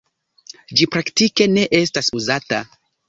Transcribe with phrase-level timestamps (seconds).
[0.79, 2.63] Ĝi praktike ne estas uzata.